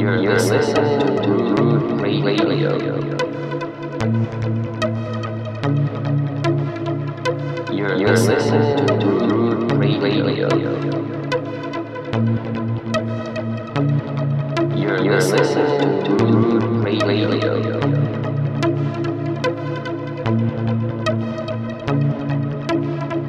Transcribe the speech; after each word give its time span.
You're 0.00 0.16
listening 0.16 0.72
to 1.20 1.30
Root 1.60 2.00
Radio. 2.00 2.80
You're 7.70 8.16
listening 8.16 8.86
to 8.86 8.94
Root 8.96 9.72
Radio. 10.00 10.48
You're 14.74 15.20
listening 15.20 16.04
to 16.04 16.12
Root 16.24 16.72
Radio. 16.82 17.28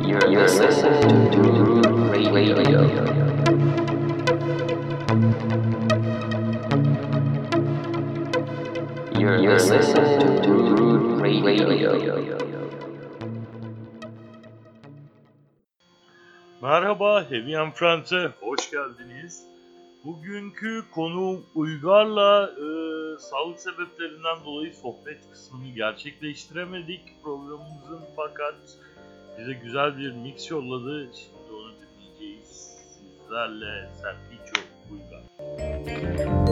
You're 0.08 0.48
listening 0.48 1.32
to 1.32 1.38
Root 1.42 2.32
Radio. 2.32 3.01
Merhaba 16.62 17.24
Heavy 17.30 17.58
and 17.58 17.72
Friends'e 17.72 18.32
hoş 18.42 18.72
geldiniz. 18.72 19.48
Bugünkü 20.06 20.84
konu 20.92 21.42
Uygar'la 21.56 22.50
e, 22.50 22.68
sağlık 23.20 23.60
sebeplerinden 23.60 24.46
dolayı 24.46 24.74
sohbet 24.74 25.30
kısmını 25.32 25.68
gerçekleştiremedik 25.68 27.24
programımızın 27.24 28.02
fakat 28.16 28.56
bize 29.40 29.54
güzel 29.54 29.98
bir 29.98 30.12
mix 30.12 30.52
yolladı. 30.52 31.10
Şimdi 31.14 31.54
onu 31.54 31.74
dinleyeceğiz 31.74 32.78
sizlerle 33.00 33.90
Serpiço 33.94 34.62
Uygar. 34.92 35.22
Thank 36.18 36.51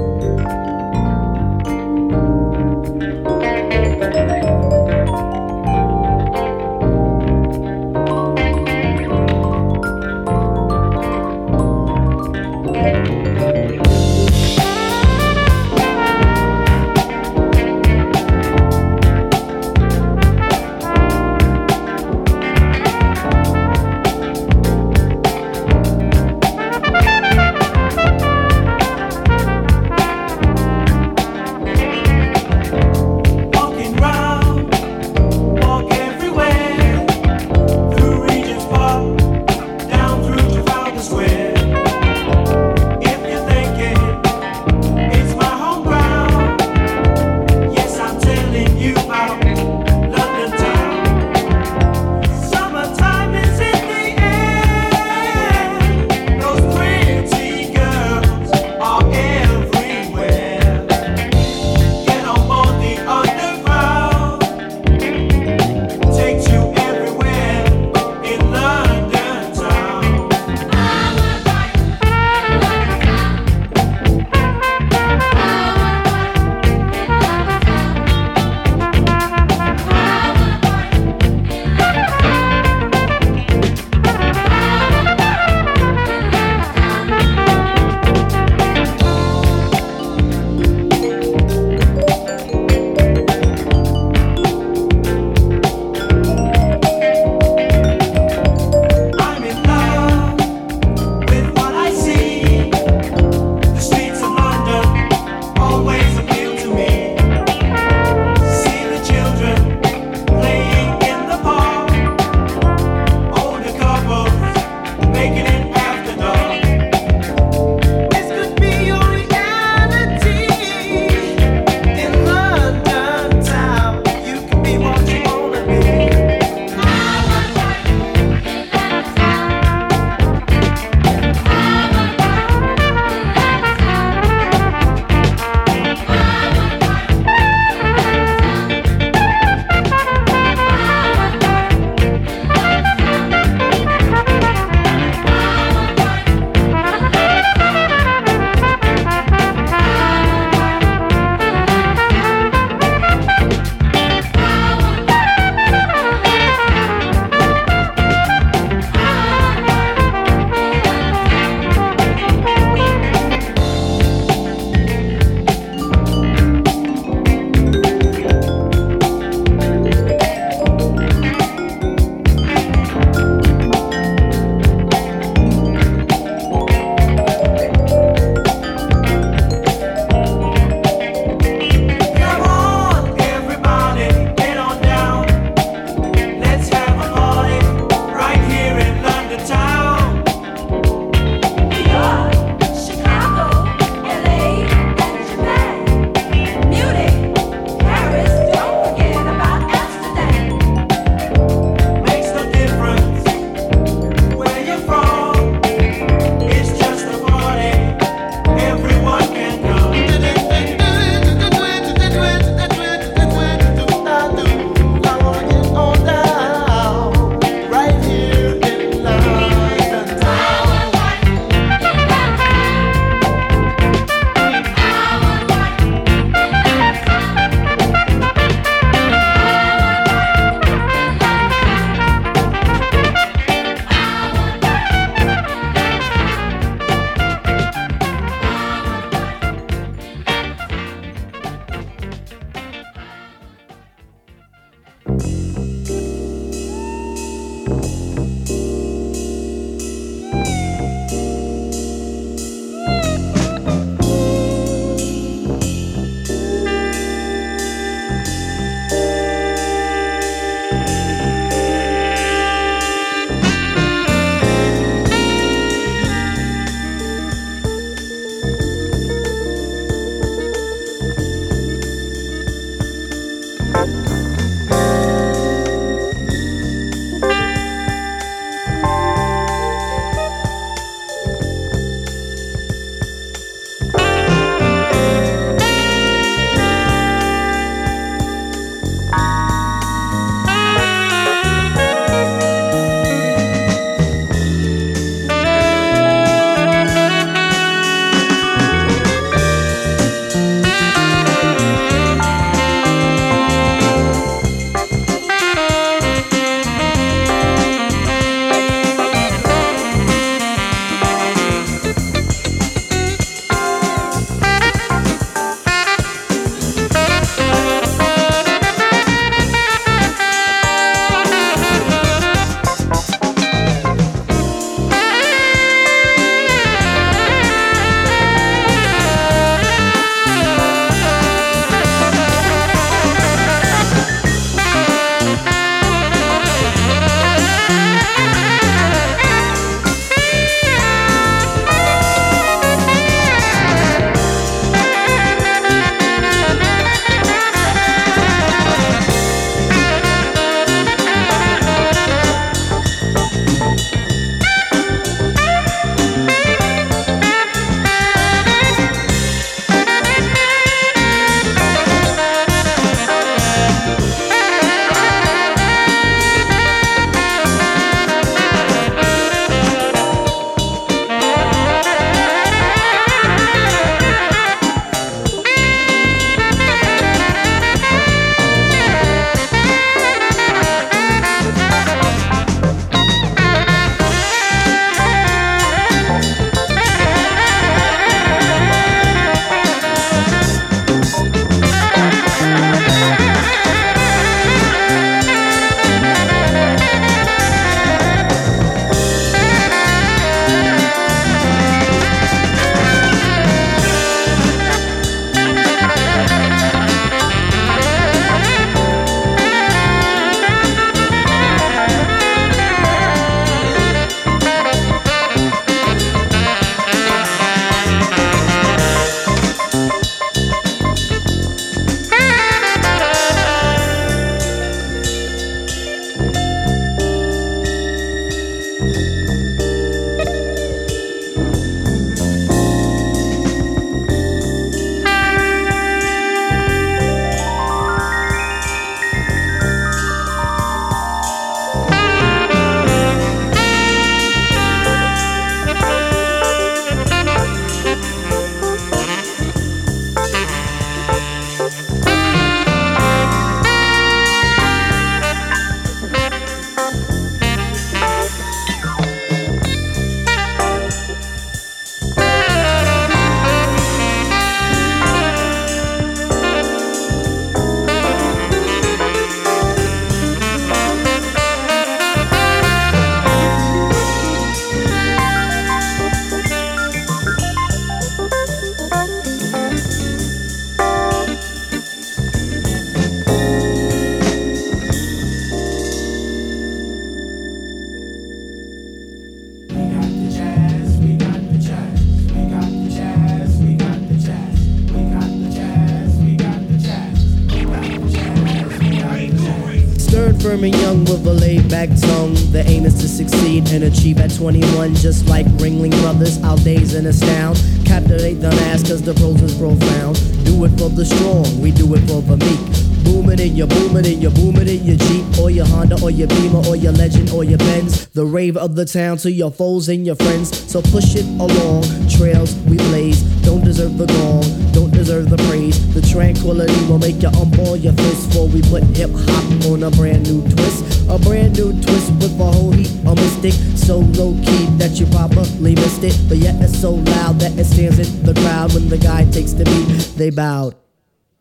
a 501.30 501.34
laid 501.34 501.70
back 501.70 501.90
tongue. 501.90 502.34
The 502.52 502.64
aim 502.66 502.86
is 502.86 502.96
to 503.02 503.08
succeed 503.08 503.70
and 503.72 503.84
achieve 503.84 504.20
at 504.20 504.34
21, 504.36 504.96
just 504.96 505.28
like 505.28 505.46
Ringling 505.62 505.92
Brothers. 506.02 506.42
Our 506.44 506.58
days 506.58 506.96
and 506.96 507.08
astound. 507.08 507.58
Captivate 507.86 508.36
the 508.36 508.50
mass 508.50 508.82
cause 508.82 509.02
the 509.02 509.14
prose 509.14 509.42
is 509.42 509.56
profound. 509.58 510.18
Do 510.46 510.66
it 510.66 510.70
for 510.80 510.90
the 510.90 511.06
strong, 511.06 511.46
we 511.62 511.72
do 511.72 511.94
it 511.94 512.02
for 512.10 512.22
the 512.22 512.38
meek. 512.38 512.62
Booming 513.04 513.40
in 513.40 513.56
your 513.56 513.68
booming 513.68 514.06
in 514.06 514.22
your 514.22 514.32
booming 514.32 514.68
in 514.68 514.84
your 514.84 514.98
Jeep 514.98 515.40
or 515.40 515.50
your 515.50 515.66
Honda 515.66 516.02
or 516.02 516.12
your 516.12 516.28
Beamer 516.28 516.66
or 516.68 516.76
your 516.76 516.92
Legend 516.94 517.30
or 517.32 517.44
your 517.44 517.58
Benz. 517.60 518.08
The 518.10 518.26
rave 518.26 518.58
of 518.58 518.76
the 518.76 518.86
town 518.86 519.18
to 519.18 519.32
your 519.32 519.52
foes 519.52 519.90
and 519.90 520.06
your 520.06 520.16
friends. 520.16 520.50
So 520.72 520.82
push 520.82 521.16
it 521.16 521.26
along. 521.40 521.84
Trails 522.10 522.56
we 522.66 522.78
blaze. 522.90 523.22
Don't 523.44 523.64
deserve 523.64 523.98
the 523.98 524.06
gong. 524.06 524.72
Don't 524.74 524.92
deserve 524.92 525.30
the 525.30 525.38
praise. 525.50 525.78
The 525.94 526.02
tranquility 526.02 526.86
will 526.88 527.00
make 527.00 527.22
you 527.22 527.30
unball 527.30 527.82
your 527.82 527.94
fist 527.94 528.30
before 528.30 528.48
we 528.48 528.62
put 528.64 528.84
hip 528.96 529.12
hop 529.14 529.66
on 529.72 529.84
a 529.84 529.92
brand 529.92 530.24
new 530.30 530.42
twist. 530.50 530.89
A 531.10 531.18
brand 531.18 531.58
new 531.58 531.72
twist 531.82 532.12
with 532.22 532.40
a 532.40 532.44
whole 532.44 532.72
heap 532.72 532.92
of 533.08 533.16
mystic. 533.16 533.54
So 533.76 534.00
low 534.00 534.34
key 534.46 534.66
that 534.78 535.00
you 535.00 535.08
probably 535.08 535.76
missed 535.76 536.04
it. 536.04 536.16
But 536.30 536.38
yet 536.38 536.56
it's 536.62 536.80
so 536.80 536.92
loud 536.92 537.40
that 537.40 537.58
it 537.58 537.66
stands 537.66 538.00
in 538.00 538.24
the 538.24 538.34
crowd 538.42 538.74
when 538.74 538.90
the 538.90 538.98
guy 538.98 539.26
takes 539.32 539.54
the 539.54 539.66
beat. 539.66 540.18
They 540.18 540.30
bowed. 540.30 540.76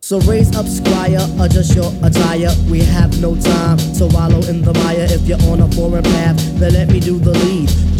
So 0.01 0.19
raise 0.21 0.55
up, 0.55 0.65
squire, 0.65 1.19
adjust 1.39 1.75
your 1.75 1.91
attire. 2.01 2.49
We 2.69 2.79
have 2.79 3.21
no 3.21 3.35
time 3.35 3.77
to 3.99 4.07
wallow 4.07 4.41
in 4.47 4.61
the 4.63 4.73
mire. 4.73 5.05
If 5.09 5.27
you're 5.27 5.41
on 5.51 5.61
a 5.61 5.67
foreign 5.73 6.03
path, 6.03 6.37
then 6.59 6.73
let 6.73 6.87
me 6.87 6.99
do 6.99 7.19
the 7.19 7.31
lead. 7.31 7.88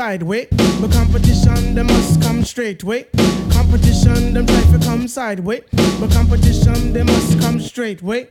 Sideways. 0.00 0.46
But 0.80 0.92
competition, 0.92 1.74
them 1.74 1.88
must 1.88 2.22
come 2.22 2.42
straight 2.42 2.82
way. 2.82 3.04
Competition, 3.52 4.32
them 4.32 4.46
try 4.46 4.62
to 4.72 4.78
come 4.82 5.06
sideways. 5.06 5.60
But 6.00 6.10
competition, 6.10 6.94
they 6.94 7.02
must 7.02 7.38
come 7.38 7.60
straight 7.60 8.00
way. 8.00 8.26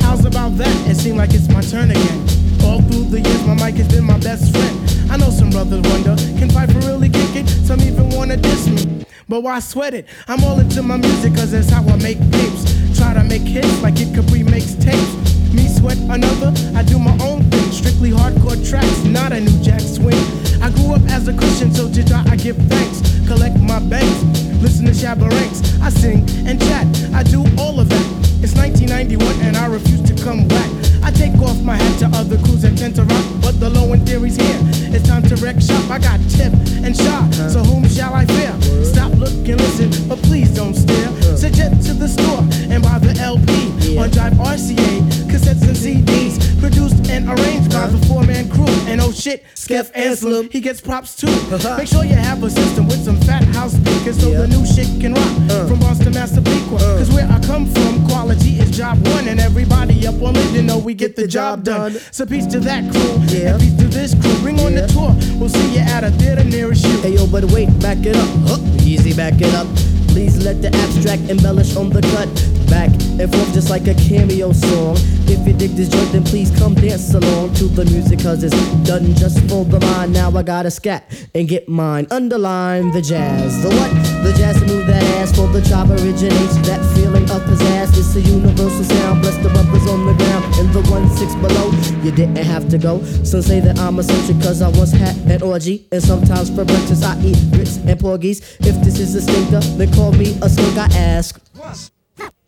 How's 0.00 0.24
about 0.24 0.56
that? 0.58 0.90
It 0.90 0.96
seems 0.96 1.16
like 1.16 1.30
it's 1.34 1.48
my 1.50 1.60
turn 1.60 1.92
again. 1.92 2.20
All 2.64 2.82
through 2.82 3.10
the 3.10 3.20
years, 3.20 3.46
my 3.46 3.54
mic 3.54 3.76
has 3.76 3.86
been 3.86 4.02
my 4.02 4.18
best 4.18 4.50
friend. 4.50 5.12
I 5.12 5.18
know 5.18 5.30
some 5.30 5.50
brothers 5.50 5.82
wonder, 5.82 6.16
can 6.36 6.48
Phife 6.48 6.74
really 6.84 7.10
kick 7.10 7.36
it? 7.36 7.46
Some 7.46 7.80
even 7.82 8.10
wanna 8.10 8.36
diss 8.36 8.66
me. 8.66 9.06
But 9.28 9.44
why 9.44 9.60
sweat 9.60 9.94
it? 9.94 10.06
I'm 10.26 10.42
all 10.42 10.58
into 10.58 10.82
my 10.82 10.96
music, 10.96 11.32
cause 11.36 11.52
that's 11.52 11.70
how 11.70 11.86
I 11.86 11.94
make 12.02 12.18
tapes. 12.32 12.98
Try 12.98 13.14
to 13.14 13.22
make 13.22 13.42
hits 13.42 13.80
like 13.82 14.00
it 14.00 14.12
Capri 14.16 14.42
makes 14.42 14.74
tapes. 14.74 15.37
Me 15.58 15.66
sweat 15.66 15.98
another, 16.08 16.54
I 16.78 16.84
do 16.84 17.00
my 17.00 17.18
own 17.20 17.42
thing. 17.50 17.72
Strictly 17.72 18.10
hardcore 18.10 18.58
tracks, 18.62 19.02
not 19.02 19.32
a 19.32 19.40
new 19.40 19.58
jack 19.60 19.80
swing. 19.80 20.22
I 20.62 20.70
grew 20.70 20.94
up 20.94 21.02
as 21.10 21.26
a 21.26 21.34
Christian, 21.34 21.74
so 21.74 21.90
to 21.90 22.24
I 22.30 22.36
give 22.36 22.56
thanks. 22.70 23.02
Collect 23.26 23.58
my 23.58 23.80
banks, 23.80 24.22
listen 24.62 24.86
to 24.86 24.92
Shabba 24.92 25.28
Ranks. 25.28 25.60
I 25.82 25.90
sing 25.90 26.22
and 26.46 26.60
chat, 26.60 26.86
I 27.12 27.24
do 27.24 27.42
all 27.58 27.80
of 27.80 27.88
that. 27.88 28.06
It's 28.40 28.54
1991 28.54 29.26
and 29.42 29.56
I 29.56 29.66
refuse 29.66 30.02
to 30.02 30.14
come 30.22 30.46
back. 30.46 30.70
I 31.02 31.10
take 31.10 31.34
off 31.42 31.60
my 31.62 31.74
hat 31.74 31.98
to 32.00 32.06
other 32.16 32.38
crews 32.38 32.62
that 32.62 32.78
tend 32.78 32.94
to 32.94 33.02
rock, 33.02 33.26
but 33.42 33.58
the 33.58 33.68
low 33.68 33.92
end 33.92 34.06
theory's 34.06 34.36
here. 34.36 34.60
It's 34.94 35.08
time 35.08 35.24
to 35.24 35.34
wreck 35.42 35.60
shop. 35.60 35.90
I 35.90 35.98
got 35.98 36.20
tip 36.30 36.52
and 36.86 36.96
shot, 36.96 37.34
so 37.34 37.64
whom 37.66 37.88
shall 37.88 38.14
I 38.14 38.26
fear? 38.26 38.54
Stop, 38.84 39.10
look, 39.18 39.34
and 39.50 39.58
listen, 39.58 39.90
but 40.08 40.22
please 40.22 40.54
don't 40.54 40.74
stare. 40.74 41.10
Suggest 41.36 41.86
to 41.88 41.94
the 41.94 42.06
store 42.06 42.46
and 42.70 42.80
buy 42.80 42.98
the 43.00 43.18
LP 43.18 43.98
on 43.98 44.10
Jive 44.10 44.38
RCA, 44.38 45.17
cassettes 45.48 45.66
and 45.68 45.76
CDs, 45.76 46.60
produced 46.60 47.08
and 47.10 47.28
arranged 47.28 47.70
by 47.72 47.86
the 47.86 47.98
four 48.06 48.22
man 48.24 48.48
crew. 48.50 48.66
And 48.86 49.00
oh 49.00 49.12
shit, 49.12 49.44
Skeff 49.54 49.90
Anselm, 49.96 50.48
he 50.50 50.60
gets 50.60 50.80
props 50.80 51.16
too. 51.16 51.26
Uh-huh. 51.28 51.76
Make 51.78 51.88
sure 51.88 52.04
you 52.04 52.14
have 52.14 52.42
a 52.42 52.50
system 52.50 52.86
with 52.86 53.02
some 53.04 53.16
fat 53.22 53.44
house 53.44 53.72
speakers 53.72 54.20
so 54.20 54.30
Yeah. 54.30 54.40
the 54.42 54.48
new 54.48 54.66
shit 54.66 54.88
can 55.00 55.14
rock. 55.14 55.32
Uh. 55.50 55.66
From 55.66 55.80
Boston, 55.80 56.12
Massapequa, 56.14 56.76
uh. 56.76 56.98
cause 56.98 57.10
where 57.12 57.28
I 57.30 57.38
come 57.40 57.66
from, 57.66 58.06
quality 58.06 58.58
is 58.58 58.70
job 58.76 58.98
one, 59.08 59.28
and 59.28 59.40
everybody 59.40 60.06
up 60.06 60.20
on 60.22 60.36
it, 60.36 60.50
you 60.52 60.62
know 60.62 60.78
we 60.78 60.94
get 60.94 61.16
the 61.16 61.26
job 61.26 61.64
done. 61.64 61.92
So 62.12 62.26
peace 62.26 62.46
to 62.46 62.60
that 62.60 62.90
crew, 62.92 63.18
Yeah. 63.28 63.54
and 63.54 63.60
peace 63.60 63.76
to 63.78 63.88
this 63.88 64.14
crew. 64.14 64.34
Bring 64.42 64.60
on 64.60 64.74
the 64.74 64.86
tour, 64.88 65.14
we'll 65.38 65.48
see 65.48 65.74
you 65.74 65.80
at 65.80 66.04
a 66.04 66.10
theater 66.12 66.44
nearest 66.44 66.84
you. 66.86 67.00
Hey 67.00 67.14
yo, 67.14 67.26
but 67.26 67.44
wait, 67.46 67.68
back 67.80 67.98
it 68.04 68.16
up. 68.16 68.28
Huh, 68.46 68.58
easy, 68.82 69.12
back 69.14 69.40
it 69.40 69.54
up. 69.54 69.66
Please 70.08 70.44
let 70.44 70.60
the 70.62 70.68
abstract 70.74 71.22
embellish 71.30 71.76
on 71.76 71.90
the 71.90 72.02
cut. 72.02 72.28
Back 72.68 72.90
and 73.20 73.32
forth 73.32 73.52
just 73.54 73.70
like 73.70 73.86
a 73.86 73.94
cameo 73.94 74.52
song. 74.52 74.96
If 75.26 75.46
you 75.46 75.52
dig 75.52 75.72
this 75.72 75.88
joint, 75.88 76.12
then 76.12 76.24
please 76.24 76.50
come 76.58 76.74
dance 76.74 77.14
along 77.14 77.54
to 77.54 77.64
the 77.64 77.84
music, 77.86 78.20
cause 78.20 78.42
it's 78.42 78.56
done 78.86 79.14
just 79.14 79.40
for 79.48 79.64
the 79.64 79.80
mind. 79.80 80.12
Now 80.12 80.30
I 80.30 80.42
gotta 80.42 80.70
scat 80.70 81.04
and 81.34 81.48
get 81.48 81.68
mine. 81.68 82.06
Underline 82.10 82.90
the 82.92 83.02
jazz. 83.02 83.62
The 83.62 83.70
what? 83.70 84.17
The 84.28 84.34
jazz 84.34 84.60
to 84.60 84.66
move 84.66 84.86
that 84.88 85.02
ass 85.16 85.34
for 85.34 85.48
the 85.48 85.62
chop 85.62 85.88
originates. 85.88 86.56
That 86.68 86.84
feeling 86.94 87.24
of 87.30 87.40
pizzazz. 87.48 87.96
It's 87.96 88.14
a 88.14 88.20
universal 88.20 88.84
sound. 88.84 89.22
Bless 89.22 89.38
the 89.38 89.48
brothers 89.48 89.88
on 89.88 90.04
the 90.04 90.12
ground 90.12 90.44
and 90.60 90.68
the 90.70 90.82
one 90.90 91.08
six 91.16 91.34
below. 91.36 91.70
You 92.04 92.12
didn't 92.12 92.36
have 92.36 92.68
to 92.68 92.76
go. 92.76 93.02
Some 93.24 93.40
say 93.40 93.60
that 93.60 93.78
I'm 93.78 93.96
a 93.96 94.02
eccentric 94.02 94.42
cause 94.42 94.60
I 94.60 94.68
once 94.68 94.92
had 94.92 95.16
an 95.32 95.40
orgy. 95.40 95.86
And 95.92 96.02
sometimes 96.02 96.50
for 96.50 96.66
breakfast 96.66 97.04
I 97.04 97.18
eat 97.22 97.38
grits 97.52 97.78
and 97.78 97.98
porgies. 97.98 98.40
If 98.60 98.76
this 98.84 99.00
is 99.00 99.14
a 99.14 99.22
stinker, 99.22 99.60
then 99.78 99.94
call 99.94 100.12
me 100.12 100.36
a 100.42 100.50
skunk. 100.50 100.76
I 100.76 100.88
ask. 100.94 101.97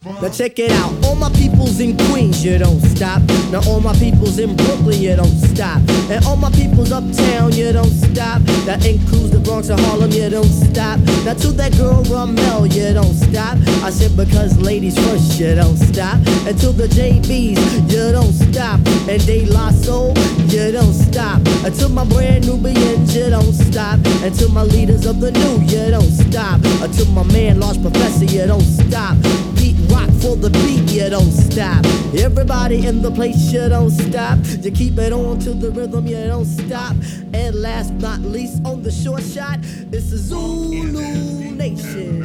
Now 0.03 0.31
check 0.31 0.59
it 0.59 0.71
out, 0.71 0.95
all 1.05 1.15
my 1.15 1.29
peoples 1.29 1.79
in 1.79 1.95
Queens, 2.09 2.43
you 2.43 2.57
don't 2.57 2.81
stop. 2.81 3.21
Now 3.53 3.61
all 3.69 3.81
my 3.81 3.93
peoples 3.93 4.39
in 4.39 4.57
Brooklyn, 4.57 4.99
you 4.99 5.15
don't 5.15 5.29
stop. 5.29 5.83
And 6.09 6.25
all 6.25 6.37
my 6.37 6.51
peoples 6.53 6.91
uptown, 6.91 7.53
you 7.53 7.71
don't 7.71 7.93
stop. 7.93 8.41
That 8.65 8.87
includes 8.87 9.33
the 9.33 9.41
Bronx 9.41 9.69
and 9.69 9.79
Harlem, 9.81 10.11
you 10.11 10.31
don't 10.31 10.49
stop. 10.49 11.01
Now 11.27 11.35
to 11.35 11.53
that 11.53 11.77
girl 11.77 12.03
Ramel, 12.05 12.67
you 12.69 12.95
don't 12.95 13.13
stop. 13.13 13.59
I 13.85 13.91
said 13.91 14.17
because 14.17 14.57
ladies 14.57 14.97
first, 15.05 15.39
you 15.39 15.55
don't 15.55 15.77
stop. 15.77 16.17
And 16.49 16.59
to 16.61 16.73
the 16.73 16.89
JBs, 16.89 17.61
you 17.93 18.13
don't 18.13 18.33
stop. 18.33 18.81
And 19.07 19.21
De 19.27 19.45
La 19.53 19.69
Soul, 19.71 20.17
you 20.49 20.73
don't 20.73 20.95
stop. 20.95 21.45
And 21.63 21.75
to 21.75 21.91
my 21.91 22.07
brand 22.07 22.47
new 22.47 22.57
Nubians, 22.57 23.15
you 23.15 23.29
don't 23.29 23.53
stop. 23.53 24.01
And 24.25 24.35
to 24.39 24.49
my 24.49 24.63
leaders 24.63 25.05
of 25.05 25.21
the 25.21 25.31
new, 25.31 25.61
you 25.69 25.91
don't 25.91 26.09
stop. 26.09 26.63
To 26.63 27.05
my 27.13 27.23
man, 27.35 27.61
Large 27.61 27.83
Professor, 27.83 28.25
you 28.25 28.47
don't 28.47 28.63
stop. 28.63 29.19
Beat 29.61 29.77
rock 29.93 30.09
for 30.23 30.37
the 30.37 30.49
beat, 30.49 30.91
you 30.91 31.11
don't 31.11 31.31
stop. 31.31 31.85
Everybody 32.19 32.87
in 32.87 33.03
the 33.03 33.11
place, 33.11 33.53
you 33.53 33.69
don't 33.69 33.91
stop. 33.91 34.39
You 34.65 34.71
keep 34.71 34.97
it 34.97 35.13
on 35.13 35.39
to 35.41 35.53
the 35.53 35.71
rhythm, 35.71 36.07
you 36.07 36.17
don't 36.27 36.47
stop. 36.47 36.97
And 37.35 37.55
last 37.57 37.93
but 37.99 38.21
not 38.21 38.21
least, 38.21 38.65
on 38.65 38.83
the 38.83 38.91
short 38.91 39.23
shot, 39.23 39.59
it's 39.61 40.11
the 40.13 40.17
Zulu 40.17 41.51
Nation. 41.51 42.25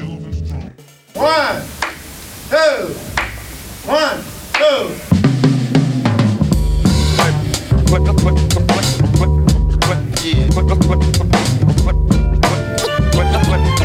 One, 1.13 1.61
two, 2.49 2.93
one, 3.83 4.23
two. 4.53 5.15
What? 13.51 13.84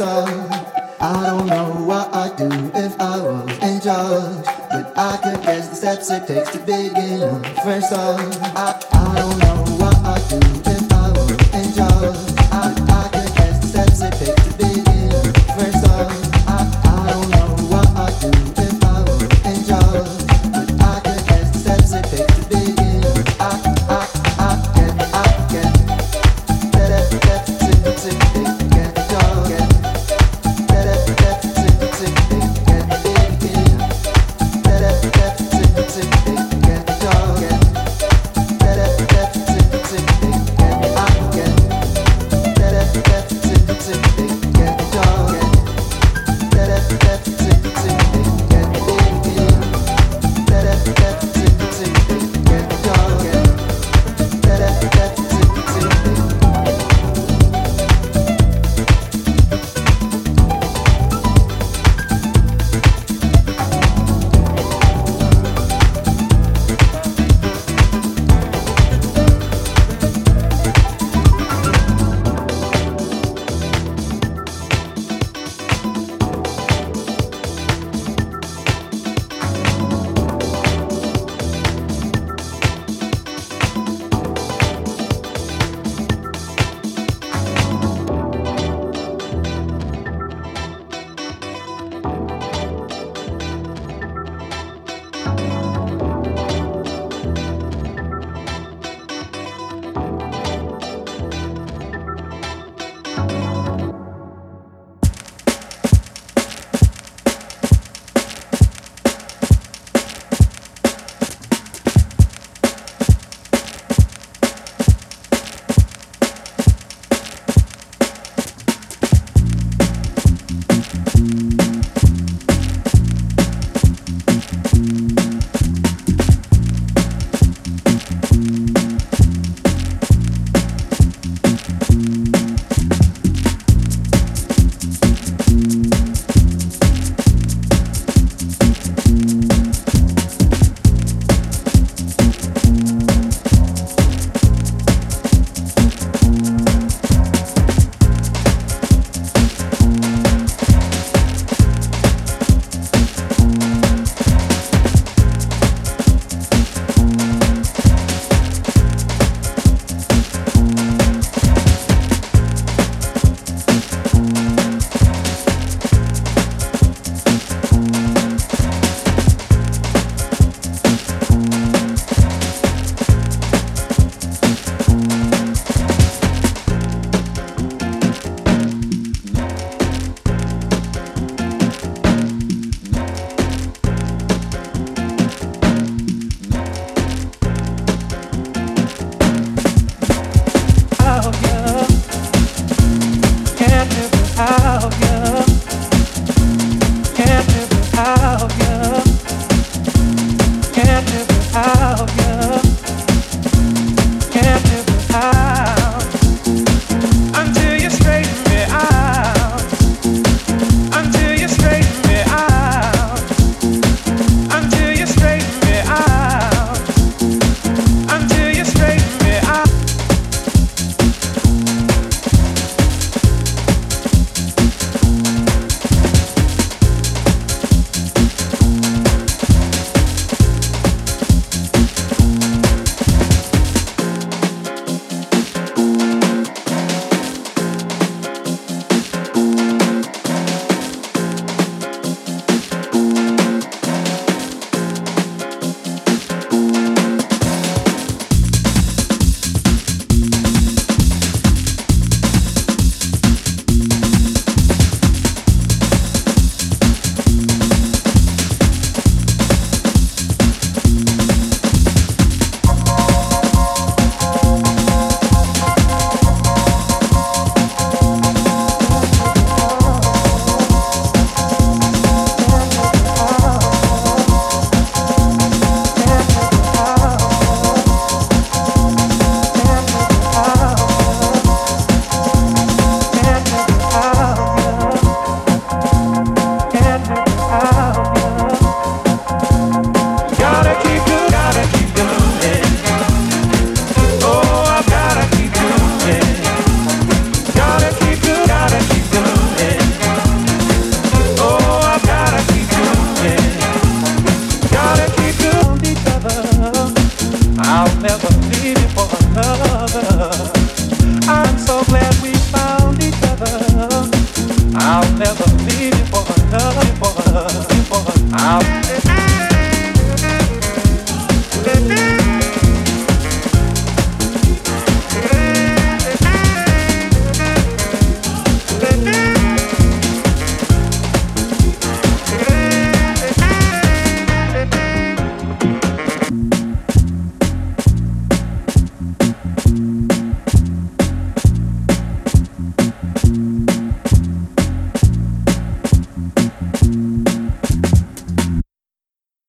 a 0.00 0.37